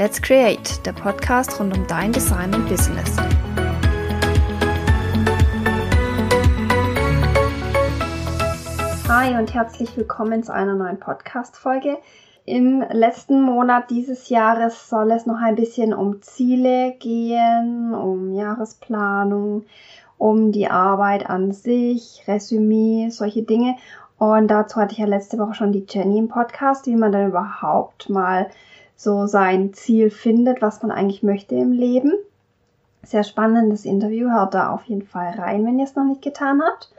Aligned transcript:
Let's 0.00 0.22
Create, 0.22 0.86
der 0.86 0.92
Podcast 0.92 1.58
rund 1.58 1.76
um 1.76 1.84
dein 1.88 2.12
Design 2.12 2.54
und 2.54 2.68
Business. 2.68 3.16
Hi 9.08 9.36
und 9.36 9.52
herzlich 9.52 9.96
willkommen 9.96 10.44
zu 10.44 10.54
einer 10.54 10.76
neuen 10.76 11.00
Podcast-Folge. 11.00 11.98
Im 12.44 12.84
letzten 12.92 13.42
Monat 13.42 13.90
dieses 13.90 14.28
Jahres 14.28 14.88
soll 14.88 15.10
es 15.10 15.26
noch 15.26 15.40
ein 15.42 15.56
bisschen 15.56 15.92
um 15.92 16.22
Ziele 16.22 16.92
gehen, 17.00 17.92
um 17.92 18.32
Jahresplanung, 18.34 19.64
um 20.16 20.52
die 20.52 20.70
Arbeit 20.70 21.28
an 21.28 21.50
sich, 21.50 22.22
Resümee, 22.28 23.08
solche 23.10 23.42
Dinge. 23.42 23.74
Und 24.16 24.46
dazu 24.46 24.76
hatte 24.76 24.92
ich 24.92 24.98
ja 24.98 25.06
letzte 25.06 25.38
Woche 25.38 25.54
schon 25.54 25.72
die 25.72 25.86
Jenny 25.88 26.18
im 26.18 26.28
Podcast, 26.28 26.86
wie 26.86 26.94
man 26.94 27.10
dann 27.10 27.26
überhaupt 27.26 28.08
mal 28.08 28.48
so 28.98 29.26
sein 29.28 29.72
Ziel 29.74 30.10
findet, 30.10 30.60
was 30.60 30.82
man 30.82 30.90
eigentlich 30.90 31.22
möchte 31.22 31.54
im 31.54 31.70
Leben. 31.70 32.14
Sehr 33.04 33.22
spannendes 33.22 33.84
Interview, 33.84 34.28
hört 34.28 34.54
da 34.54 34.72
auf 34.72 34.86
jeden 34.86 35.06
Fall 35.06 35.34
rein, 35.38 35.64
wenn 35.64 35.78
ihr 35.78 35.84
es 35.84 35.94
noch 35.94 36.04
nicht 36.04 36.20
getan 36.20 36.60
habt. 36.60 36.90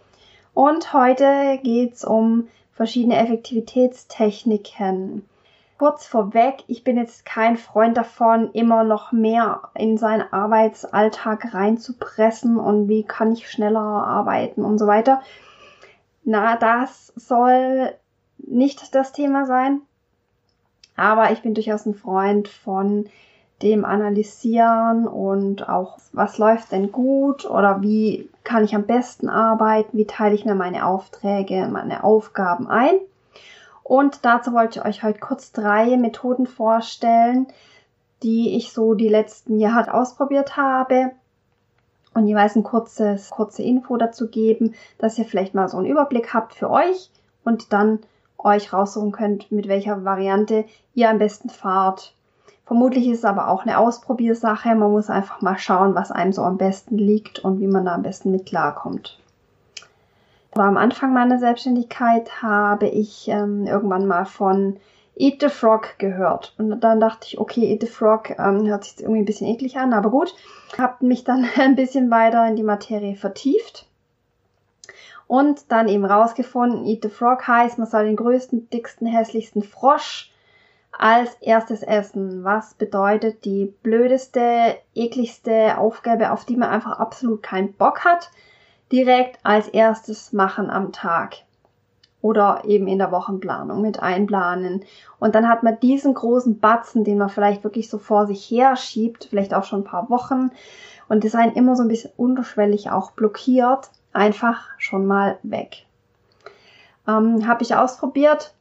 Und 0.54 0.94
heute 0.94 1.60
geht's 1.62 2.06
um 2.06 2.48
verschiedene 2.72 3.18
Effektivitätstechniken. 3.18 5.26
Kurz 5.78 6.08
vorweg, 6.08 6.64
ich 6.68 6.86
bin 6.86 6.96
jetzt 6.96 7.26
kein 7.26 7.58
Freund 7.58 7.98
davon, 7.98 8.50
immer 8.54 8.86
noch 8.86 9.12
mehr 9.12 9.64
in 9.76 9.98
seinen 9.98 10.24
Arbeitsalltag 10.32 11.54
reinzupressen 11.54 12.58
und 12.58 12.88
wie 12.88 13.04
kann 13.04 13.34
ich 13.34 13.52
schneller 13.52 13.82
arbeiten 13.82 14.64
und 14.64 14.78
so 14.78 14.88
weiter. 14.88 15.22
Na, 16.24 16.56
das 16.56 17.12
soll 17.18 17.94
nicht 18.38 18.96
das 18.96 19.12
Thema 19.12 19.46
sein. 19.46 19.82
Aber 21.00 21.32
ich 21.32 21.42
bin 21.42 21.54
durchaus 21.54 21.86
ein 21.86 21.96
Freund 21.96 22.50
von 22.50 23.06
dem 23.62 23.86
Analysieren 23.86 25.08
und 25.08 25.70
auch, 25.70 25.98
was 26.12 26.38
läuft 26.38 26.74
denn 26.74 26.92
gut 26.92 27.50
oder 27.50 27.82
wie 27.82 28.30
kann 28.44 28.66
ich 28.66 28.76
am 28.76 28.84
besten 28.84 29.30
arbeiten, 29.30 29.98
wie 29.98 30.06
teile 30.06 30.36
ich 30.36 30.44
mir 30.44 30.56
meine 30.56 30.86
Aufträge, 30.86 31.70
meine 31.72 32.04
Aufgaben 32.04 32.68
ein. 32.68 32.96
Und 33.84 34.26
dazu 34.26 34.52
wollte 34.52 34.80
ich 34.80 34.86
euch 34.86 35.04
heute 35.04 35.20
kurz 35.20 35.54
drei 35.54 35.96
Methoden 35.96 36.48
vorstellen, 36.48 37.48
die 38.22 38.58
ich 38.58 38.74
so 38.74 38.94
die 38.94 39.08
letzten 39.08 39.58
Jahre 39.58 39.94
ausprobiert 39.94 40.58
habe 40.58 41.12
und 42.14 42.28
jeweils 42.28 42.58
ein 42.58 42.64
kurzes, 42.64 43.30
kurze 43.30 43.64
Info 43.64 43.96
dazu 43.96 44.28
geben, 44.28 44.76
dass 44.98 45.18
ihr 45.18 45.24
vielleicht 45.24 45.54
mal 45.54 45.70
so 45.70 45.78
einen 45.78 45.88
Überblick 45.88 46.34
habt 46.34 46.54
für 46.54 46.70
euch 46.70 47.10
und 47.46 47.72
dann 47.72 48.00
euch 48.40 48.74
raussuchen 48.74 49.12
könnt, 49.12 49.52
mit 49.52 49.68
welcher 49.68 50.04
Variante 50.06 50.66
ihr 50.94 51.10
am 51.10 51.20
besten 51.20 51.50
fahrt. 51.50 52.14
Vermutlich 52.66 53.08
ist 53.08 53.20
es 53.20 53.26
aber 53.26 53.48
auch 53.48 53.64
eine 53.64 53.80
Ausprobiersache. 53.80 54.76
Man 54.76 54.92
muss 54.92 55.10
einfach 55.10 55.42
mal 55.42 55.58
schauen, 55.58 55.96
was 55.96 56.12
einem 56.12 56.34
so 56.34 56.44
am 56.44 56.58
besten 56.58 56.98
liegt 56.98 57.40
und 57.40 57.60
wie 57.60 57.68
man 57.68 57.86
da 57.86 57.96
am 57.96 58.04
besten 58.04 58.32
mit 58.32 58.46
klarkommt. 58.46 59.20
Aber 60.52 60.64
am 60.64 60.78
Anfang 60.78 61.14
meiner 61.14 61.40
Selbstständigkeit 61.40 62.42
habe 62.42 62.88
ich 62.88 63.28
ähm, 63.28 63.66
irgendwann 63.66 64.08
mal 64.08 64.26
von 64.26 64.78
Eat 65.16 65.42
the 65.42 65.50
Frog 65.50 65.96
gehört. 65.98 66.54
Und 66.58 66.80
dann 66.80 67.00
dachte 67.00 67.28
ich, 67.28 67.40
okay, 67.40 67.72
Eat 67.72 67.82
the 67.82 67.88
Frog 67.88 68.30
ähm, 68.40 68.66
hört 68.68 68.86
sich 68.86 69.02
irgendwie 69.02 69.22
ein 69.22 69.26
bisschen 69.26 69.48
eklig 69.48 69.78
an, 69.78 69.92
aber 69.92 70.10
gut. 70.10 70.34
Habe 70.78 71.06
mich 71.06 71.24
dann 71.24 71.46
ein 71.58 71.76
bisschen 71.76 72.10
weiter 72.10 72.48
in 72.48 72.56
die 72.56 72.64
Materie 72.64 73.16
vertieft. 73.16 73.89
Und 75.30 75.72
dann 75.72 75.88
eben 75.88 76.06
rausgefunden, 76.06 76.88
Eat 76.88 77.04
the 77.04 77.10
Frog 77.10 77.48
heißt, 77.48 77.78
man 77.78 77.88
soll 77.88 78.06
den 78.06 78.16
größten, 78.16 78.72
dicksten, 78.72 79.06
hässlichsten 79.06 79.62
Frosch 79.62 80.32
als 80.92 81.36
erstes 81.36 81.84
essen. 81.84 82.44
Was 82.44 82.74
bedeutet 82.74 83.46
die 83.46 83.72
blödeste, 83.84 84.76
ekligste 84.96 85.78
Aufgabe, 85.78 86.32
auf 86.32 86.46
die 86.46 86.58
man 86.58 86.70
einfach 86.70 86.98
absolut 86.98 87.44
keinen 87.44 87.74
Bock 87.74 88.06
hat, 88.06 88.32
direkt 88.92 89.38
als 89.44 89.68
erstes 89.68 90.34
machen 90.34 90.72
am 90.72 90.94
Tag 90.94 91.36
oder 92.22 92.64
eben 92.66 92.88
in 92.88 92.98
der 92.98 93.12
Wochenplanung 93.12 93.84
mit 93.84 94.02
einplanen. 94.02 94.84
Und 95.20 95.36
dann 95.36 95.48
hat 95.48 95.62
man 95.62 95.80
diesen 95.80 96.16
großen 96.16 96.60
Batzen, 96.60 97.04
den 97.04 97.20
man 97.20 97.30
vielleicht 97.30 97.64
wirklich 97.64 97.88
so 97.88 98.00
vor 98.00 98.26
sich 98.26 98.50
her 98.50 98.76
schiebt, 98.78 99.26
vielleicht 99.26 99.54
auch 99.54 99.64
schon 99.64 99.82
ein 99.82 99.86
paar 99.86 100.10
Wochen 100.10 100.50
und 101.08 101.24
das 101.24 101.36
einen 101.36 101.54
immer 101.54 101.76
so 101.76 101.84
ein 101.84 101.88
bisschen 101.88 102.14
unterschwellig 102.18 102.90
auch 102.90 103.12
blockiert, 103.12 103.92
einfach 104.14 104.68
schon 104.78 105.06
mal 105.06 105.38
weg. 105.44 105.86
Ähm, 107.08 107.48
Habe 107.48 107.64
ich 107.64 107.76
ausprobiert 107.76 108.54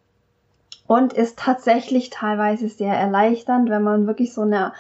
und 0.87 1.13
ist 1.13 1.39
tatsächlich 1.39 2.11
teilweise 2.11 2.69
sehr 2.69 2.95
erleichternd, 2.95 3.69
wenn 3.71 3.83
man 3.83 4.07
wirklich 4.07 4.33
so 4.33 4.43
eine 4.43 4.73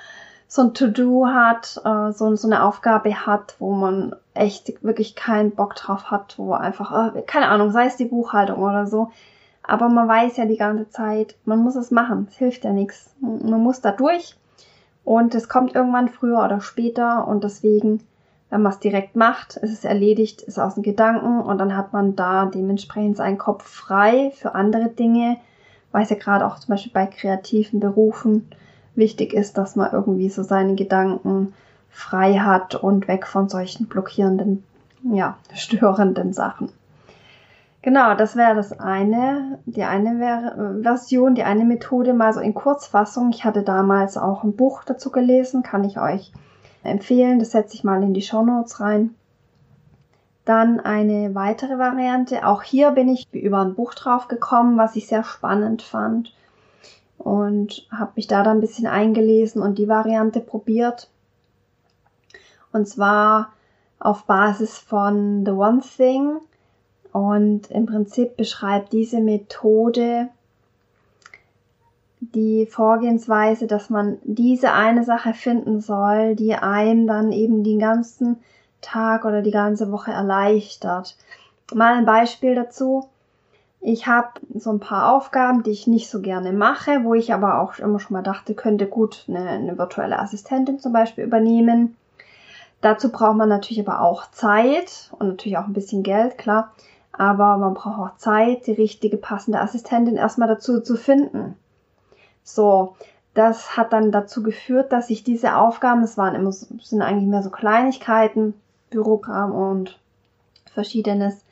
so 0.50 0.62
ein 0.62 0.74
To-Do 0.74 1.26
hat, 1.26 1.78
äh, 1.84 2.10
so, 2.12 2.34
so 2.34 2.48
eine 2.48 2.64
Aufgabe 2.64 3.26
hat, 3.26 3.56
wo 3.58 3.72
man 3.72 4.16
echt 4.32 4.82
wirklich 4.82 5.14
keinen 5.14 5.50
Bock 5.50 5.74
drauf 5.74 6.10
hat, 6.10 6.38
wo 6.38 6.54
einfach, 6.54 7.14
äh, 7.14 7.22
keine 7.22 7.48
Ahnung, 7.48 7.70
sei 7.70 7.84
es 7.84 7.96
die 7.96 8.06
Buchhaltung 8.06 8.62
oder 8.62 8.86
so. 8.86 9.10
Aber 9.62 9.90
man 9.90 10.08
weiß 10.08 10.38
ja 10.38 10.46
die 10.46 10.56
ganze 10.56 10.88
Zeit, 10.88 11.36
man 11.44 11.58
muss 11.58 11.76
es 11.76 11.90
machen. 11.90 12.26
Es 12.30 12.38
hilft 12.38 12.64
ja 12.64 12.72
nichts. 12.72 13.14
Man 13.20 13.62
muss 13.62 13.82
da 13.82 13.92
durch. 13.92 14.34
Und 15.04 15.34
es 15.34 15.50
kommt 15.50 15.74
irgendwann 15.74 16.08
früher 16.08 16.42
oder 16.42 16.62
später. 16.62 17.28
Und 17.28 17.44
deswegen, 17.44 18.02
wenn 18.50 18.62
man 18.62 18.72
es 18.72 18.78
direkt 18.78 19.14
macht, 19.14 19.56
ist 19.56 19.72
es 19.72 19.84
erledigt, 19.84 20.42
ist 20.42 20.58
aus 20.58 20.74
den 20.74 20.82
Gedanken. 20.82 21.40
Und 21.40 21.58
dann 21.58 21.76
hat 21.76 21.92
man 21.92 22.16
da 22.16 22.46
dementsprechend 22.46 23.16
seinen 23.16 23.38
Kopf 23.38 23.64
frei 23.64 24.32
für 24.34 24.54
andere 24.54 24.88
Dinge. 24.88 25.36
Weiß 25.92 26.10
ja 26.10 26.16
gerade 26.16 26.46
auch 26.46 26.58
zum 26.58 26.74
Beispiel 26.74 26.92
bei 26.92 27.06
kreativen 27.06 27.80
Berufen 27.80 28.48
wichtig 28.94 29.34
ist, 29.34 29.58
dass 29.58 29.76
man 29.76 29.92
irgendwie 29.92 30.30
so 30.30 30.42
seine 30.42 30.74
Gedanken 30.74 31.54
frei 31.90 32.38
hat 32.38 32.74
und 32.74 33.08
weg 33.08 33.26
von 33.26 33.48
solchen 33.48 33.86
blockierenden, 33.86 34.64
ja, 35.02 35.36
störenden 35.54 36.32
Sachen. 36.32 36.70
Genau, 37.82 38.14
das 38.14 38.34
wäre 38.34 38.56
das 38.56 38.78
eine, 38.80 39.60
die 39.64 39.84
eine 39.84 40.82
Version, 40.82 41.34
die 41.34 41.44
eine 41.44 41.64
Methode 41.64 42.12
mal 42.12 42.32
so 42.32 42.40
in 42.40 42.52
Kurzfassung. 42.52 43.30
Ich 43.30 43.44
hatte 43.44 43.62
damals 43.62 44.16
auch 44.16 44.42
ein 44.42 44.56
Buch 44.56 44.82
dazu 44.84 45.10
gelesen, 45.10 45.62
kann 45.62 45.84
ich 45.84 45.98
euch 45.98 46.32
empfehlen. 46.82 47.38
Das 47.38 47.52
setze 47.52 47.74
ich 47.74 47.84
mal 47.84 48.02
in 48.02 48.14
die 48.14 48.22
Show 48.22 48.42
Notes 48.42 48.80
rein. 48.80 49.14
Dann 50.44 50.80
eine 50.80 51.34
weitere 51.34 51.78
Variante. 51.78 52.46
Auch 52.46 52.62
hier 52.62 52.92
bin 52.92 53.08
ich 53.08 53.26
über 53.32 53.60
ein 53.60 53.74
Buch 53.74 53.94
drauf 53.94 54.28
gekommen, 54.28 54.78
was 54.78 54.96
ich 54.96 55.06
sehr 55.06 55.24
spannend 55.24 55.82
fand 55.82 56.32
und 57.18 57.86
habe 57.90 58.12
mich 58.16 58.26
da 58.28 58.42
dann 58.42 58.58
ein 58.58 58.60
bisschen 58.60 58.86
eingelesen 58.86 59.60
und 59.60 59.76
die 59.76 59.88
Variante 59.88 60.40
probiert. 60.40 61.10
Und 62.72 62.88
zwar 62.88 63.52
auf 63.98 64.24
Basis 64.24 64.78
von 64.78 65.44
The 65.44 65.52
One 65.52 65.80
Thing. 65.96 66.38
Und 67.12 67.70
im 67.70 67.86
Prinzip 67.86 68.36
beschreibt 68.36 68.92
diese 68.92 69.20
Methode 69.20 70.28
die 72.34 72.66
Vorgehensweise, 72.66 73.66
dass 73.66 73.90
man 73.90 74.18
diese 74.24 74.72
eine 74.72 75.04
Sache 75.04 75.34
finden 75.34 75.80
soll, 75.80 76.34
die 76.36 76.54
einen 76.54 77.06
dann 77.06 77.32
eben 77.32 77.64
den 77.64 77.78
ganzen 77.78 78.36
Tag 78.80 79.24
oder 79.24 79.42
die 79.42 79.50
ganze 79.50 79.90
Woche 79.90 80.12
erleichtert. 80.12 81.16
Mal 81.74 81.94
ein 81.94 82.06
Beispiel 82.06 82.54
dazu. 82.54 83.08
Ich 83.80 84.06
habe 84.06 84.28
so 84.54 84.70
ein 84.70 84.80
paar 84.80 85.14
Aufgaben, 85.14 85.62
die 85.62 85.70
ich 85.70 85.86
nicht 85.86 86.10
so 86.10 86.20
gerne 86.20 86.52
mache, 86.52 87.04
wo 87.04 87.14
ich 87.14 87.32
aber 87.32 87.60
auch 87.60 87.78
immer 87.78 88.00
schon 88.00 88.14
mal 88.14 88.22
dachte, 88.22 88.54
könnte 88.54 88.86
gut 88.86 89.24
eine, 89.28 89.48
eine 89.48 89.78
virtuelle 89.78 90.18
Assistentin 90.18 90.80
zum 90.80 90.92
Beispiel 90.92 91.24
übernehmen. 91.24 91.96
Dazu 92.80 93.10
braucht 93.10 93.36
man 93.36 93.48
natürlich 93.48 93.86
aber 93.86 94.02
auch 94.02 94.30
Zeit 94.30 95.10
und 95.18 95.28
natürlich 95.28 95.58
auch 95.58 95.66
ein 95.66 95.72
bisschen 95.72 96.02
Geld, 96.02 96.38
klar. 96.38 96.72
Aber 97.12 97.56
man 97.56 97.74
braucht 97.74 97.98
auch 97.98 98.16
Zeit, 98.16 98.66
die 98.66 98.72
richtige 98.72 99.16
passende 99.16 99.60
Assistentin 99.60 100.16
erstmal 100.16 100.48
dazu 100.48 100.80
zu 100.80 100.96
finden. 100.96 101.56
So, 102.54 102.96
das 103.34 103.76
hat 103.76 103.92
dann 103.92 104.10
dazu 104.10 104.42
geführt, 104.42 104.92
dass 104.92 105.10
ich 105.10 105.22
diese 105.22 105.56
Aufgaben, 105.56 106.02
es 106.02 106.16
waren 106.16 106.34
immer 106.34 106.50
sind 106.52 107.02
eigentlich 107.02 107.28
mehr 107.28 107.42
so 107.42 107.50
Kleinigkeiten, 107.50 108.54
Bürogramm 108.90 109.52
und 109.52 109.98
verschiedenes, 110.72 111.44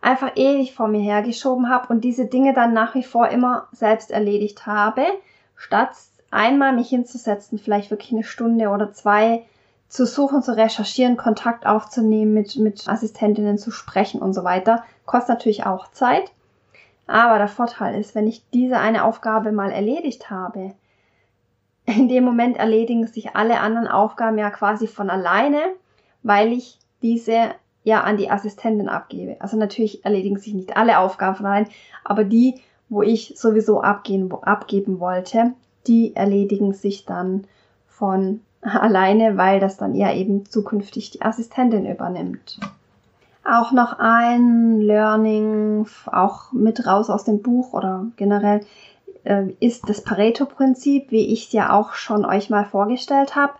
einfach 0.00 0.36
ewig 0.36 0.74
vor 0.74 0.88
mir 0.88 1.00
hergeschoben 1.00 1.68
habe 1.68 1.88
und 1.88 2.04
diese 2.04 2.26
Dinge 2.26 2.54
dann 2.54 2.72
nach 2.72 2.94
wie 2.94 3.02
vor 3.02 3.28
immer 3.28 3.68
selbst 3.72 4.10
erledigt 4.10 4.66
habe, 4.66 5.04
statt 5.56 5.90
einmal 6.30 6.74
mich 6.74 6.90
hinzusetzen, 6.90 7.58
vielleicht 7.58 7.90
wirklich 7.90 8.12
eine 8.12 8.24
Stunde 8.24 8.68
oder 8.68 8.92
zwei 8.92 9.46
zu 9.88 10.06
suchen, 10.06 10.42
zu 10.42 10.56
recherchieren, 10.56 11.16
Kontakt 11.16 11.66
aufzunehmen, 11.66 12.32
mit, 12.32 12.56
mit 12.56 12.88
Assistentinnen 12.88 13.58
zu 13.58 13.70
sprechen 13.70 14.22
und 14.22 14.34
so 14.34 14.44
weiter. 14.44 14.84
Kostet 15.06 15.30
natürlich 15.30 15.66
auch 15.66 15.90
Zeit. 15.90 16.30
Aber 17.10 17.38
der 17.38 17.48
Vorteil 17.48 17.98
ist, 17.98 18.14
wenn 18.14 18.28
ich 18.28 18.48
diese 18.50 18.78
eine 18.78 19.04
Aufgabe 19.04 19.50
mal 19.50 19.72
erledigt 19.72 20.30
habe, 20.30 20.74
in 21.84 22.06
dem 22.06 22.22
Moment 22.22 22.56
erledigen 22.56 23.08
sich 23.08 23.34
alle 23.34 23.58
anderen 23.58 23.88
Aufgaben 23.88 24.38
ja 24.38 24.48
quasi 24.50 24.86
von 24.86 25.10
alleine, 25.10 25.58
weil 26.22 26.52
ich 26.52 26.78
diese 27.02 27.50
ja 27.82 28.02
an 28.02 28.16
die 28.16 28.30
Assistentin 28.30 28.88
abgebe. 28.88 29.38
Also 29.40 29.56
natürlich 29.56 30.04
erledigen 30.04 30.38
sich 30.38 30.54
nicht 30.54 30.76
alle 30.76 31.00
Aufgaben 31.00 31.34
von 31.34 31.46
allein, 31.46 31.66
aber 32.04 32.22
die, 32.22 32.60
wo 32.88 33.02
ich 33.02 33.34
sowieso 33.36 33.80
abgehen, 33.80 34.32
abgeben 34.42 35.00
wollte, 35.00 35.54
die 35.88 36.14
erledigen 36.14 36.74
sich 36.74 37.06
dann 37.06 37.48
von 37.88 38.42
alleine, 38.60 39.36
weil 39.36 39.58
das 39.58 39.76
dann 39.76 39.96
ja 39.96 40.14
eben 40.14 40.46
zukünftig 40.46 41.10
die 41.10 41.22
Assistentin 41.22 41.86
übernimmt. 41.86 42.60
Auch 43.50 43.72
noch 43.72 43.98
ein 43.98 44.80
Learning, 44.80 45.84
auch 46.06 46.52
mit 46.52 46.86
raus 46.86 47.10
aus 47.10 47.24
dem 47.24 47.42
Buch 47.42 47.72
oder 47.72 48.06
generell, 48.14 48.60
äh, 49.24 49.46
ist 49.58 49.88
das 49.88 50.02
Pareto-Prinzip, 50.02 51.10
wie 51.10 51.32
ich 51.32 51.46
es 51.46 51.52
ja 51.52 51.72
auch 51.72 51.94
schon 51.94 52.24
euch 52.24 52.48
mal 52.48 52.64
vorgestellt 52.64 53.34
habe, 53.34 53.54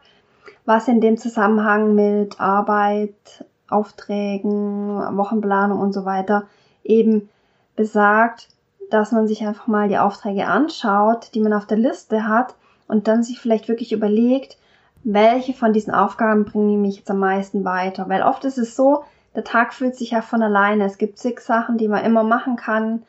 was 0.64 0.86
in 0.86 1.00
dem 1.00 1.16
Zusammenhang 1.16 1.96
mit 1.96 2.40
Arbeit, 2.40 3.44
Aufträgen, 3.68 4.96
Wochenplanung 5.16 5.80
und 5.80 5.92
so 5.92 6.04
weiter 6.04 6.44
eben 6.84 7.28
besagt, 7.74 8.48
dass 8.90 9.10
man 9.10 9.26
sich 9.26 9.44
einfach 9.44 9.66
mal 9.66 9.88
die 9.88 9.98
Aufträge 9.98 10.46
anschaut, 10.46 11.30
die 11.34 11.40
man 11.40 11.52
auf 11.52 11.66
der 11.66 11.78
Liste 11.78 12.28
hat 12.28 12.54
und 12.86 13.08
dann 13.08 13.24
sich 13.24 13.40
vielleicht 13.40 13.68
wirklich 13.68 13.92
überlegt, 13.92 14.56
welche 15.02 15.52
von 15.52 15.72
diesen 15.72 15.92
Aufgaben 15.92 16.44
bringen 16.44 16.80
mich 16.80 16.98
jetzt 16.98 17.10
am 17.10 17.18
meisten 17.18 17.64
weiter. 17.64 18.08
Weil 18.08 18.22
oft 18.22 18.44
ist 18.44 18.58
es 18.58 18.76
so, 18.76 19.02
der 19.34 19.44
Tag 19.44 19.72
fühlt 19.72 19.96
sich 19.96 20.10
ja 20.10 20.22
von 20.22 20.42
alleine. 20.42 20.84
Es 20.84 20.98
gibt 20.98 21.18
zig 21.18 21.40
Sachen, 21.40 21.78
die 21.78 21.88
man 21.88 22.04
immer 22.04 22.24
machen 22.24 22.56
kann. 22.56 23.02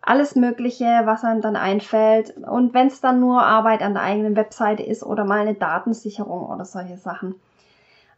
Alles 0.00 0.34
Mögliche, 0.34 1.02
was 1.04 1.22
einem 1.22 1.40
dann 1.40 1.56
einfällt. 1.56 2.36
Und 2.36 2.74
wenn 2.74 2.88
es 2.88 3.00
dann 3.00 3.20
nur 3.20 3.42
Arbeit 3.42 3.82
an 3.82 3.94
der 3.94 4.02
eigenen 4.02 4.34
Webseite 4.34 4.82
ist 4.82 5.04
oder 5.04 5.24
mal 5.24 5.40
eine 5.40 5.54
Datensicherung 5.54 6.48
oder 6.48 6.64
solche 6.64 6.96
Sachen. 6.96 7.36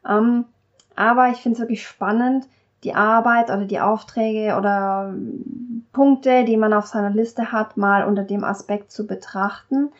Ähm, 0.09 0.47
aber 0.97 1.29
ich 1.29 1.39
finde 1.39 1.57
es 1.57 1.61
wirklich 1.61 1.87
spannend, 1.87 2.49
die 2.85 2.95
Arbeit 2.95 3.51
oder 3.51 3.65
die 3.65 3.81
Aufträge 3.81 4.57
oder 4.57 5.15
Punkte, 5.93 6.45
die 6.45 6.57
man 6.57 6.73
auf 6.73 6.87
seiner 6.87 7.11
Liste 7.11 7.53
hat, 7.53 7.77
mal 7.77 8.07
unter 8.07 8.23
dem 8.23 8.45
Aspekt 8.45 8.93
zu 8.93 9.07
betrachten. 9.07 9.91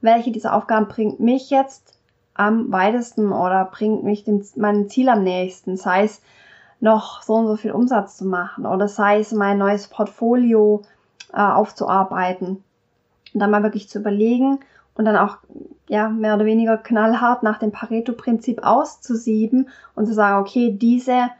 Welche 0.00 0.30
dieser 0.30 0.54
Aufgaben 0.54 0.88
bringt 0.88 1.20
mich 1.20 1.50
jetzt 1.50 1.98
am 2.34 2.70
weitesten 2.72 3.32
oder 3.32 3.64
bringt 3.64 4.04
mich 4.04 4.24
dem, 4.24 4.44
meinem 4.56 4.88
Ziel 4.88 5.08
am 5.08 5.22
nächsten? 5.22 5.76
Sei 5.76 6.04
es 6.04 6.20
noch 6.84 7.22
so 7.22 7.34
und 7.34 7.46
so 7.46 7.56
viel 7.56 7.72
Umsatz 7.72 8.18
zu 8.18 8.26
machen 8.26 8.66
oder 8.66 8.88
sei 8.88 9.18
es 9.18 9.32
mein 9.32 9.58
neues 9.58 9.88
Portfolio 9.88 10.82
äh, 11.32 11.40
aufzuarbeiten. 11.40 12.62
Und 13.32 13.40
dann 13.40 13.50
mal 13.50 13.62
wirklich 13.62 13.88
zu 13.88 13.98
überlegen 13.98 14.60
und 14.94 15.06
dann 15.06 15.16
auch 15.16 15.38
ja 15.88 16.08
mehr 16.08 16.34
oder 16.34 16.44
weniger 16.44 16.76
knallhart 16.76 17.42
nach 17.42 17.58
dem 17.58 17.72
Pareto-Prinzip 17.72 18.62
auszusieben 18.62 19.70
und 19.96 20.06
zu 20.06 20.12
sagen, 20.12 20.40
okay, 20.40 20.76
diese 20.76 21.30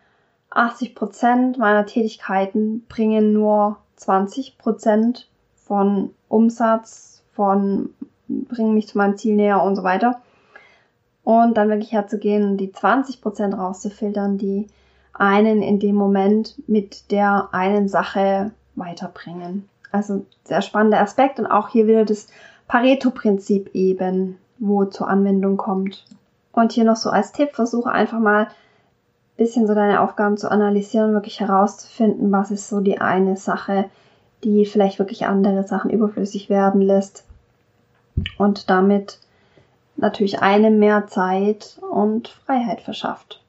80 0.51 0.95
Prozent 0.95 1.59
meiner 1.59 1.85
Tätigkeiten 1.85 2.85
bringen 2.89 3.33
nur 3.35 3.77
20 3.97 4.57
Prozent 4.57 5.29
von 5.55 6.11
Umsatz, 6.29 7.23
von 7.33 7.91
bringen 8.29 8.73
mich 8.73 8.89
zu 8.89 8.97
meinem 8.97 9.19
Ziel 9.19 9.37
näher 9.37 9.63
und 9.63 9.77
so 9.77 9.85
weiter. 9.85 10.23
Und 11.23 11.57
dann 11.57 11.69
wirklich 11.69 11.93
herzugehen, 11.93 12.57
die 12.57 12.73
20 12.73 13.21
Prozent 13.21 13.57
rauszufiltern, 13.57 14.39
die 14.39 14.69
einen 15.15 15.63
in 15.63 15.79
dem 15.79 15.95
Moment 15.95 16.55
mit 16.67 17.11
der 17.11 17.49
einen 17.53 17.89
Sache 17.89 18.51
weiterbringen. 18.75 19.69
Also 19.93 20.27
sehr 20.45 20.63
spannender 20.63 21.01
Aspekt 21.01 21.39
und 21.39 21.47
auch 21.47 21.69
hier 21.69 21.87
wieder 21.87 22.05
das 22.05 22.27
Pareto-Prinzip 22.67 23.71
eben, 23.75 24.39
wo 24.59 24.85
zur 24.85 25.09
Anwendung 25.09 25.57
kommt. 25.57 26.05
Und 26.53 26.73
hier 26.73 26.85
noch 26.85 26.97
so 26.97 27.11
als 27.11 27.33
Tipp, 27.33 27.51
versuche 27.53 27.91
einfach 27.91 28.19
mal 28.19 28.49
bisschen 29.37 29.67
so 29.67 29.75
deine 29.75 30.01
Aufgaben 30.01 30.37
zu 30.37 30.51
analysieren, 30.51 31.13
wirklich 31.13 31.41
herauszufinden, 31.41 32.31
was 32.31 32.51
ist 32.51 32.69
so 32.69 32.81
die 32.81 33.01
eine 33.01 33.37
Sache, 33.37 33.87
die 34.45 34.67
vielleicht 34.67 34.99
wirklich 34.99 35.27
andere 35.27 35.65
Sachen 35.65 35.91
überflüssig 35.91 36.49
werden 36.49 36.81
lässt 36.81 37.25
und 38.39 38.71
damit 38.71 39.19
natürlich 39.97 40.41
einem 40.41 40.79
mehr 40.79 41.07
Zeit 41.07 41.81
und 41.91 42.29
Freiheit 42.29 42.81
verschafft. 42.81 43.44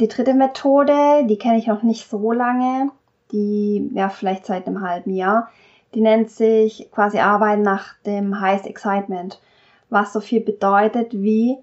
Die 0.00 0.08
dritte 0.08 0.32
Methode, 0.32 1.26
die 1.26 1.36
kenne 1.36 1.58
ich 1.58 1.66
noch 1.66 1.82
nicht 1.82 2.08
so 2.08 2.32
lange, 2.32 2.90
die 3.32 3.90
ja 3.94 4.08
vielleicht 4.08 4.46
seit 4.46 4.66
einem 4.66 4.80
halben 4.80 5.10
Jahr, 5.10 5.50
die 5.94 6.00
nennt 6.00 6.30
sich 6.30 6.88
quasi 6.90 7.18
Arbeiten 7.18 7.62
nach 7.62 7.94
dem 8.06 8.40
Highest 8.40 8.66
Excitement, 8.66 9.40
was 9.90 10.12
so 10.12 10.20
viel 10.20 10.40
bedeutet 10.40 11.12
wie 11.12 11.58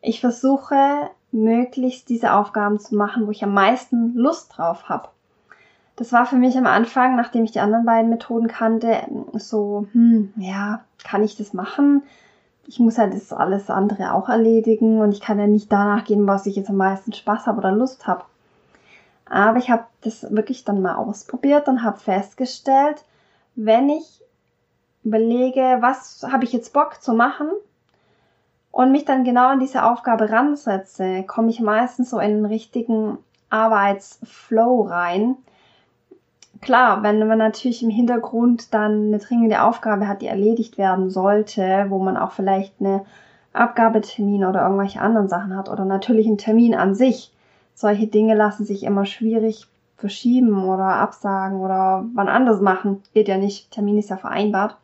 ich 0.00 0.20
versuche 0.20 1.10
möglichst 1.32 2.08
diese 2.08 2.32
Aufgaben 2.32 2.78
zu 2.78 2.94
machen, 2.94 3.26
wo 3.26 3.30
ich 3.30 3.42
am 3.42 3.52
meisten 3.52 4.14
Lust 4.14 4.56
drauf 4.56 4.88
habe. 4.88 5.08
Das 5.96 6.12
war 6.12 6.26
für 6.26 6.36
mich 6.36 6.56
am 6.56 6.66
Anfang, 6.66 7.16
nachdem 7.16 7.44
ich 7.44 7.52
die 7.52 7.60
anderen 7.60 7.84
beiden 7.84 8.10
Methoden 8.10 8.46
kannte, 8.46 8.98
so, 9.32 9.86
hm, 9.92 10.32
ja, 10.36 10.84
kann 11.02 11.24
ich 11.24 11.36
das 11.36 11.52
machen? 11.52 12.02
Ich 12.68 12.78
muss 12.78 12.98
ja 12.98 13.08
das 13.08 13.32
alles 13.32 13.70
andere 13.70 14.12
auch 14.12 14.28
erledigen 14.28 15.00
und 15.00 15.10
ich 15.10 15.20
kann 15.20 15.40
ja 15.40 15.48
nicht 15.48 15.72
danach 15.72 16.04
gehen, 16.04 16.28
was 16.28 16.46
ich 16.46 16.54
jetzt 16.54 16.70
am 16.70 16.76
meisten 16.76 17.12
Spaß 17.12 17.46
habe 17.46 17.58
oder 17.58 17.72
Lust 17.72 18.06
habe. 18.06 18.24
Aber 19.28 19.58
ich 19.58 19.70
habe 19.70 19.84
das 20.02 20.30
wirklich 20.30 20.64
dann 20.64 20.80
mal 20.80 20.94
ausprobiert 20.94 21.66
und 21.66 21.82
habe 21.82 21.98
festgestellt, 21.98 23.04
wenn 23.56 23.88
ich 23.88 24.22
überlege, 25.02 25.78
was 25.80 26.24
habe 26.30 26.44
ich 26.44 26.52
jetzt 26.52 26.72
Bock 26.72 27.02
zu 27.02 27.12
machen, 27.14 27.48
und 28.78 28.92
mich 28.92 29.04
dann 29.04 29.24
genau 29.24 29.48
an 29.48 29.58
diese 29.58 29.82
Aufgabe 29.82 30.30
ransetze, 30.30 31.24
komme 31.24 31.50
ich 31.50 31.60
meistens 31.60 32.10
so 32.10 32.20
in 32.20 32.36
den 32.36 32.44
richtigen 32.44 33.18
Arbeitsflow 33.50 34.82
rein. 34.82 35.36
Klar, 36.60 37.02
wenn 37.02 37.26
man 37.26 37.38
natürlich 37.38 37.82
im 37.82 37.90
Hintergrund 37.90 38.74
dann 38.74 39.08
eine 39.08 39.18
dringende 39.18 39.62
Aufgabe 39.62 40.08
hat, 40.08 40.22
die 40.22 40.26
erledigt 40.26 40.76
werden 40.76 41.10
sollte, 41.10 41.86
wo 41.88 41.98
man 41.98 42.16
auch 42.16 42.32
vielleicht 42.32 42.74
eine 42.80 43.04
Abgabetermin 43.52 44.44
oder 44.44 44.62
irgendwelche 44.62 45.00
anderen 45.00 45.28
Sachen 45.28 45.56
hat 45.56 45.68
oder 45.68 45.84
natürlich 45.84 46.26
einen 46.26 46.38
Termin 46.38 46.74
an 46.74 46.94
sich. 46.94 47.32
Solche 47.74 48.08
Dinge 48.08 48.34
lassen 48.34 48.64
sich 48.64 48.82
immer 48.82 49.06
schwierig 49.06 49.68
verschieben 49.96 50.64
oder 50.64 50.84
absagen 50.84 51.60
oder 51.60 52.04
wann 52.14 52.28
anders 52.28 52.60
machen. 52.60 53.02
Geht 53.14 53.28
ja 53.28 53.36
nicht, 53.36 53.70
Termin 53.70 53.98
ist 53.98 54.10
ja 54.10 54.16
vereinbart. 54.16 54.76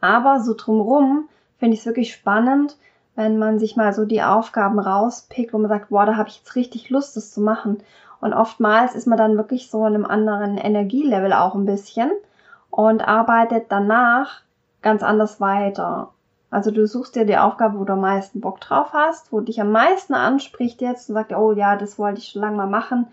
Aber 0.00 0.40
so 0.40 0.54
drumrum 0.56 1.28
finde 1.58 1.74
ich 1.74 1.80
es 1.80 1.86
wirklich 1.86 2.12
spannend, 2.12 2.76
wenn 3.16 3.38
man 3.38 3.58
sich 3.58 3.76
mal 3.76 3.92
so 3.92 4.04
die 4.04 4.22
Aufgaben 4.22 4.78
rauspickt, 4.78 5.52
wo 5.52 5.58
man 5.58 5.68
sagt, 5.68 5.90
boah, 5.90 6.06
da 6.06 6.16
habe 6.16 6.28
ich 6.28 6.38
jetzt 6.38 6.56
richtig 6.56 6.90
Lust, 6.90 7.16
das 7.16 7.32
zu 7.32 7.40
machen. 7.40 7.82
Und 8.20 8.34
oftmals 8.34 8.94
ist 8.94 9.06
man 9.06 9.18
dann 9.18 9.36
wirklich 9.36 9.70
so 9.70 9.86
in 9.86 9.94
einem 9.94 10.06
anderen 10.06 10.58
Energielevel 10.58 11.32
auch 11.32 11.54
ein 11.54 11.64
bisschen 11.64 12.10
und 12.70 13.06
arbeitet 13.06 13.66
danach 13.70 14.42
ganz 14.82 15.02
anders 15.02 15.40
weiter. 15.40 16.10
Also 16.50 16.70
du 16.70 16.86
suchst 16.86 17.16
dir 17.16 17.24
die 17.24 17.38
Aufgabe, 17.38 17.78
wo 17.78 17.84
du 17.84 17.92
am 17.92 18.00
meisten 18.00 18.40
Bock 18.40 18.60
drauf 18.60 18.92
hast, 18.92 19.32
wo 19.32 19.40
dich 19.40 19.60
am 19.60 19.72
meisten 19.72 20.14
anspricht 20.14 20.82
jetzt 20.82 21.08
und 21.08 21.14
sagt, 21.14 21.32
oh 21.32 21.52
ja, 21.52 21.76
das 21.76 21.98
wollte 21.98 22.18
ich 22.18 22.28
schon 22.28 22.42
lange 22.42 22.56
mal 22.56 22.66
machen, 22.66 23.06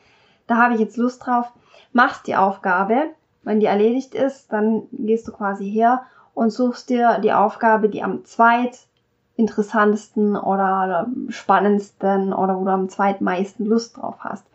da 0.48 0.58
habe 0.58 0.74
ich 0.74 0.80
jetzt 0.80 0.98
Lust 0.98 1.24
drauf. 1.26 1.52
Machst 1.94 2.28
die 2.28 2.36
Aufgabe, 2.36 3.12
wenn 3.44 3.60
die 3.60 3.68
erledigt 3.68 4.16
ist, 4.16 4.52
dann 4.52 4.88
gehst 4.92 5.28
du 5.28 5.32
quasi 5.32 5.70
her 5.70 6.02
und 6.34 6.50
suchst 6.52 6.90
dir 6.90 7.20
die 7.20 7.34
Aufgabe, 7.34 7.90
die 7.90 8.02
am 8.04 8.26
zweitinteressantesten 8.26 10.36
oder 10.36 11.08
spannendsten 11.30 12.34
oder 12.34 12.60
wo 12.60 12.66
du 12.66 12.72
am 12.72 12.90
zweitmeisten 12.90 13.66
Lust 13.66 13.98
drauf 13.98 14.18
hast. 14.20 14.46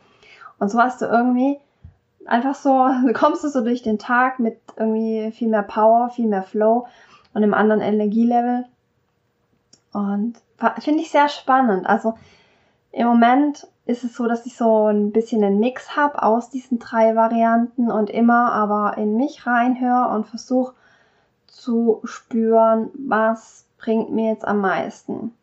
Und 0.63 0.69
so 0.69 0.79
hast 0.79 1.03
du 1.03 1.07
irgendwie 1.07 1.59
einfach 2.25 2.55
so, 2.55 2.89
kommst 3.15 3.43
du 3.43 3.49
so 3.49 3.63
durch 3.63 3.83
den 3.83 3.99
Tag 3.99 4.39
mit 4.39 4.61
irgendwie 4.77 5.33
viel 5.33 5.49
mehr 5.49 5.65
Power, 5.65 6.09
viel 6.11 6.29
mehr 6.29 6.45
Flow 6.45 6.87
und 7.35 7.43
einem 7.43 7.53
anderen 7.53 7.81
Energielevel. 7.81 8.67
Und 9.93 10.35
finde 10.79 11.01
ich 11.01 11.11
sehr 11.11 11.29
spannend. 11.29 11.89
Also 11.89 12.15
im 12.93 13.09
Moment 13.09 13.67
ist 13.87 14.05
es 14.05 14.15
so, 14.15 14.29
dass 14.29 14.47
ich 14.47 14.57
so 14.57 14.87
ein 14.87 15.11
bisschen 15.11 15.43
einen 15.43 15.59
Mix 15.59 15.97
habe 15.97 16.23
aus 16.23 16.49
diesen 16.49 16.79
drei 16.79 17.17
Varianten 17.17 17.91
und 17.91 18.09
immer 18.09 18.53
aber 18.53 18.97
in 18.99 19.17
mich 19.17 19.45
reinhöre 19.45 20.15
und 20.15 20.29
versuche 20.29 20.75
zu 21.49 22.03
spüren, 22.05 22.93
was 22.95 23.67
bringt 23.79 24.13
mir 24.13 24.31
jetzt 24.31 24.47
am 24.47 24.61
meisten. 24.61 25.35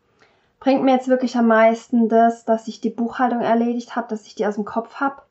Bringt 0.60 0.84
mir 0.84 0.92
jetzt 0.92 1.08
wirklich 1.08 1.38
am 1.38 1.48
meisten 1.48 2.10
das, 2.10 2.44
dass 2.44 2.68
ich 2.68 2.82
die 2.82 2.90
Buchhaltung 2.90 3.42
erledigt 3.42 3.96
habe, 3.96 4.10
dass 4.10 4.26
ich 4.26 4.36
die 4.36 4.46
aus 4.46 4.56
dem 4.56 4.66
Kopf 4.66 4.96
habe, 4.96 5.22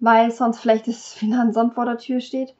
weil 0.00 0.30
sonst 0.32 0.58
vielleicht 0.58 0.88
das 0.88 1.14
Finanzamt 1.14 1.74
vor 1.74 1.84
der 1.84 1.98
Tür 1.98 2.20
steht. 2.20 2.54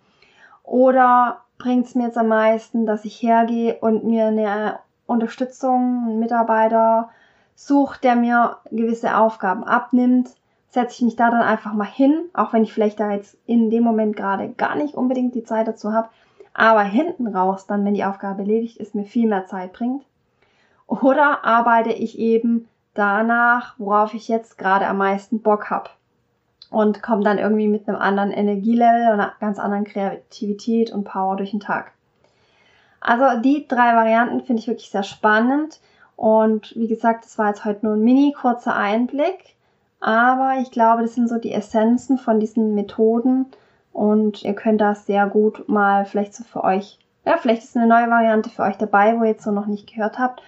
Oder 0.62 1.40
bringt 1.58 1.86
es 1.86 1.94
mir 1.94 2.04
jetzt 2.04 2.18
am 2.18 2.28
meisten, 2.28 2.86
dass 2.86 3.04
ich 3.04 3.22
hergehe 3.22 3.76
und 3.80 4.04
mir 4.04 4.26
eine 4.26 4.78
Unterstützung, 5.06 6.04
einen 6.06 6.18
Mitarbeiter 6.20 7.10
suche, 7.54 8.00
der 8.00 8.16
mir 8.16 8.56
gewisse 8.70 9.16
Aufgaben 9.16 9.64
abnimmt, 9.64 10.30
setze 10.70 10.94
ich 10.94 11.02
mich 11.02 11.16
da 11.16 11.30
dann 11.30 11.42
einfach 11.42 11.74
mal 11.74 11.84
hin, 11.84 12.30
auch 12.32 12.52
wenn 12.52 12.62
ich 12.62 12.72
vielleicht 12.72 12.98
da 12.98 13.10
jetzt 13.10 13.36
in 13.46 13.68
dem 13.68 13.82
Moment 13.82 14.16
gerade 14.16 14.48
gar 14.50 14.74
nicht 14.74 14.94
unbedingt 14.94 15.34
die 15.34 15.44
Zeit 15.44 15.68
dazu 15.68 15.92
habe, 15.92 16.08
aber 16.54 16.82
hinten 16.82 17.26
raus 17.26 17.66
dann, 17.66 17.84
wenn 17.84 17.94
die 17.94 18.04
Aufgabe 18.04 18.42
erledigt 18.42 18.78
ist, 18.78 18.94
mir 18.94 19.04
viel 19.04 19.28
mehr 19.28 19.46
Zeit 19.46 19.72
bringt. 19.72 20.02
Oder 21.00 21.42
arbeite 21.42 21.90
ich 21.90 22.18
eben 22.18 22.68
danach, 22.92 23.74
worauf 23.78 24.12
ich 24.12 24.28
jetzt 24.28 24.58
gerade 24.58 24.86
am 24.86 24.98
meisten 24.98 25.40
Bock 25.40 25.70
habe 25.70 25.88
und 26.70 27.02
komme 27.02 27.24
dann 27.24 27.38
irgendwie 27.38 27.68
mit 27.68 27.88
einem 27.88 27.96
anderen 27.96 28.30
Energielevel 28.30 29.06
und 29.06 29.20
einer 29.20 29.32
ganz 29.40 29.58
anderen 29.58 29.84
Kreativität 29.84 30.92
und 30.92 31.04
Power 31.04 31.36
durch 31.36 31.52
den 31.52 31.60
Tag. 31.60 31.92
Also 33.00 33.40
die 33.40 33.66
drei 33.66 33.96
Varianten 33.96 34.42
finde 34.42 34.60
ich 34.60 34.68
wirklich 34.68 34.90
sehr 34.90 35.02
spannend. 35.02 35.80
Und 36.14 36.76
wie 36.76 36.88
gesagt, 36.88 37.24
das 37.24 37.38
war 37.38 37.48
jetzt 37.48 37.64
heute 37.64 37.86
nur 37.86 37.94
ein 37.94 38.04
mini 38.04 38.34
kurzer 38.38 38.76
Einblick. 38.76 39.56
Aber 40.00 40.56
ich 40.60 40.70
glaube, 40.70 41.02
das 41.02 41.14
sind 41.14 41.28
so 41.28 41.38
die 41.38 41.52
Essenzen 41.52 42.18
von 42.18 42.38
diesen 42.38 42.74
Methoden. 42.74 43.46
Und 43.94 44.42
ihr 44.42 44.54
könnt 44.54 44.82
das 44.82 45.06
sehr 45.06 45.26
gut 45.26 45.68
mal 45.70 46.04
vielleicht 46.04 46.34
so 46.34 46.44
für 46.44 46.64
euch, 46.64 46.98
ja, 47.24 47.38
vielleicht 47.38 47.62
ist 47.62 47.78
eine 47.78 47.86
neue 47.86 48.10
Variante 48.10 48.50
für 48.50 48.62
euch 48.62 48.76
dabei, 48.76 49.18
wo 49.18 49.22
ihr 49.22 49.30
jetzt 49.30 49.44
so 49.44 49.52
noch 49.52 49.66
nicht 49.66 49.90
gehört 49.90 50.18
habt. 50.18 50.42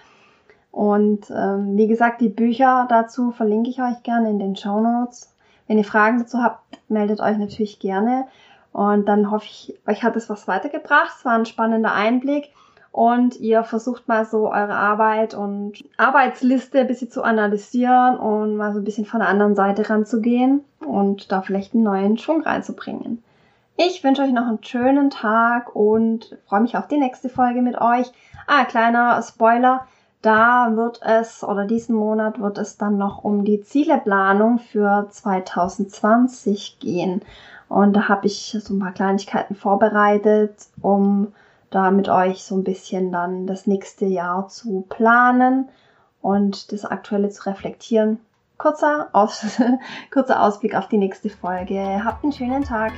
Und 0.75 1.31
ähm, 1.31 1.77
wie 1.77 1.87
gesagt, 1.87 2.19
die 2.19 2.27
Bücher 2.27 2.85
dazu 2.89 3.31
verlinke 3.31 3.69
ich 3.69 3.81
euch 3.81 4.03
gerne 4.03 4.29
in 4.29 4.39
den 4.39 4.57
Show 4.57 4.81
Notes. 4.81 5.33
Wenn 5.67 5.77
ihr 5.77 5.85
Fragen 5.85 6.19
dazu 6.19 6.43
habt, 6.43 6.59
meldet 6.89 7.21
euch 7.21 7.37
natürlich 7.37 7.79
gerne. 7.79 8.27
Und 8.73 9.07
dann 9.07 9.31
hoffe 9.31 9.45
ich, 9.45 9.79
euch 9.87 10.03
hat 10.03 10.17
es 10.17 10.29
was 10.29 10.49
weitergebracht. 10.49 11.13
Es 11.17 11.23
war 11.23 11.31
ein 11.31 11.45
spannender 11.45 11.93
Einblick. 11.93 12.49
Und 12.91 13.39
ihr 13.39 13.63
versucht 13.63 14.09
mal 14.09 14.25
so 14.25 14.49
eure 14.51 14.75
Arbeit 14.75 15.33
und 15.33 15.81
Arbeitsliste 15.95 16.81
ein 16.81 16.87
bisschen 16.87 17.09
zu 17.09 17.23
analysieren 17.23 18.17
und 18.17 18.57
mal 18.57 18.73
so 18.73 18.79
ein 18.79 18.83
bisschen 18.83 19.05
von 19.05 19.21
der 19.21 19.29
anderen 19.29 19.55
Seite 19.55 19.89
ranzugehen 19.89 20.61
und 20.85 21.31
da 21.31 21.41
vielleicht 21.41 21.73
einen 21.73 21.83
neuen 21.83 22.17
Schwung 22.17 22.41
reinzubringen. 22.41 23.23
Ich 23.77 24.03
wünsche 24.03 24.23
euch 24.23 24.33
noch 24.33 24.47
einen 24.47 24.63
schönen 24.63 25.09
Tag 25.09 25.73
und 25.73 26.37
freue 26.47 26.61
mich 26.61 26.75
auf 26.75 26.89
die 26.89 26.97
nächste 26.97 27.29
Folge 27.29 27.61
mit 27.61 27.79
euch. 27.79 28.11
Ah, 28.45 28.65
kleiner 28.65 29.21
Spoiler. 29.21 29.87
Da 30.25 30.75
wird 30.75 31.01
es, 31.03 31.43
oder 31.43 31.65
diesen 31.65 31.95
Monat 31.95 32.39
wird 32.41 32.57
es 32.57 32.77
dann 32.77 32.97
noch 32.97 33.23
um 33.23 33.45
die 33.45 33.61
Zieleplanung 33.61 34.57
für 34.57 35.05
2020 35.07 36.79
gehen. 36.79 37.21
Und 37.69 37.93
da 37.93 38.09
habe 38.09 38.25
ich 38.25 38.57
so 38.59 38.73
ein 38.73 38.79
paar 38.79 38.91
Kleinigkeiten 38.91 39.53
vorbereitet, 39.53 40.55
um 40.81 41.27
da 41.69 41.91
mit 41.91 42.09
euch 42.09 42.43
so 42.43 42.55
ein 42.55 42.63
bisschen 42.63 43.11
dann 43.11 43.45
das 43.45 43.67
nächste 43.67 44.05
Jahr 44.05 44.47
zu 44.47 44.83
planen 44.89 45.69
und 46.23 46.71
das 46.71 46.85
Aktuelle 46.85 47.29
zu 47.29 47.45
reflektieren. 47.45 48.19
Kurzer, 48.57 49.09
Aus 49.13 49.45
kurzer 50.11 50.41
Ausblick 50.41 50.73
auf 50.73 50.87
die 50.87 50.97
nächste 50.97 51.29
Folge. 51.29 52.03
Habt 52.03 52.23
einen 52.23 52.33
schönen 52.33 52.63
Tag. 52.63 52.93